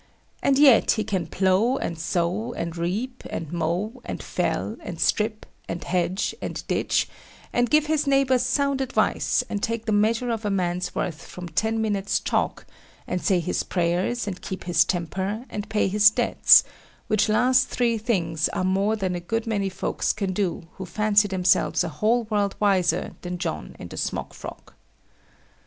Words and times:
And 0.41 0.57
yet 0.57 0.89
he 0.97 1.03
can 1.03 1.27
plough 1.27 1.77
and 1.77 1.95
sow, 1.95 2.53
and 2.53 2.75
reap 2.75 3.21
and 3.29 3.53
mow, 3.53 4.01
and 4.03 4.23
fell 4.23 4.75
and 4.81 4.99
strip, 4.99 5.45
and 5.69 5.83
hedge 5.83 6.33
and 6.41 6.65
ditch, 6.65 7.07
and 7.53 7.69
give 7.69 7.85
his 7.85 8.07
neighbours 8.07 8.43
sound 8.43 8.81
advice, 8.81 9.43
and 9.47 9.61
take 9.61 9.85
the 9.85 9.91
measure 9.91 10.31
of 10.31 10.43
a 10.43 10.49
man's 10.49 10.95
worth 10.95 11.27
from 11.27 11.49
ten 11.49 11.79
minutes' 11.83 12.19
talk, 12.19 12.65
and 13.05 13.23
say 13.23 13.39
his 13.39 13.61
prayers, 13.61 14.25
and 14.25 14.41
keep 14.41 14.63
his 14.63 14.83
temper, 14.83 15.45
and 15.51 15.69
pay 15.69 15.87
his 15.87 16.09
debts, 16.09 16.63
which 17.05 17.29
last 17.29 17.67
three 17.67 17.99
things 17.99 18.49
are 18.49 18.63
more 18.63 18.95
than 18.95 19.13
a 19.13 19.19
good 19.19 19.45
many 19.45 19.69
folks 19.69 20.13
can 20.13 20.33
do 20.33 20.63
who 20.77 20.85
fancy 20.87 21.27
themselves 21.27 21.83
a 21.83 21.89
whole 21.89 22.23
world 22.23 22.55
wiser 22.59 23.13
than 23.21 23.37
John 23.37 23.75
in 23.77 23.87
the 23.87 23.97
smock 23.97 24.33
frock. 24.33 24.73